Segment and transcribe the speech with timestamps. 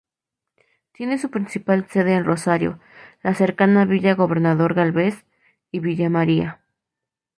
[0.93, 2.79] Tiene su principal sede en Rosario,
[3.21, 5.27] la cercana Villa Gobernador Gálvez
[5.71, 6.59] y Villa María.